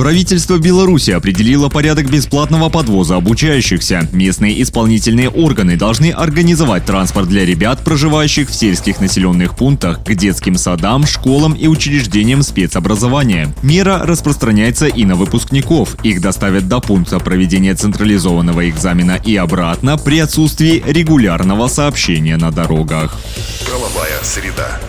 [0.00, 4.08] Правительство Беларуси определило порядок бесплатного подвоза обучающихся.
[4.12, 10.56] Местные исполнительные органы должны организовать транспорт для ребят, проживающих в сельских населенных пунктах, к детским
[10.56, 13.54] садам, школам и учреждениям спецобразования.
[13.62, 16.02] Мера распространяется и на выпускников.
[16.02, 23.18] Их доставят до пункта проведения централизованного экзамена и обратно при отсутствии регулярного сообщения на дорогах.
[23.66, 24.80] Правовая среда.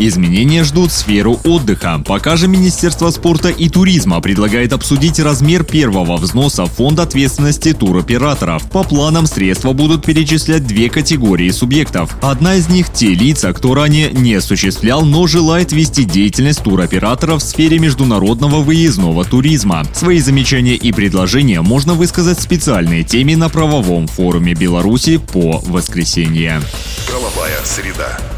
[0.00, 2.00] Изменения ждут сферу отдыха.
[2.06, 8.70] Пока же Министерство спорта и туризма предлагает обсудить размер первого взноса в фонд ответственности туроператоров.
[8.70, 12.16] По планам средства будут перечислять две категории субъектов.
[12.22, 17.40] Одна из них– те лица, кто ранее не осуществлял, но желает вести деятельность туроператора в
[17.40, 19.84] сфере международного выездного туризма.
[19.92, 26.62] Свои замечания и предложения можно высказать в специальной теме на правовом форуме Беларуси по воскресенье.
[27.08, 28.37] Правовая среда.